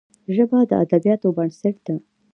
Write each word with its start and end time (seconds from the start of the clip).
ژبه 0.35 0.59
د 0.69 0.71
ادبياتو 0.83 1.27
بنسټ 1.37 1.75
ده 1.85 1.95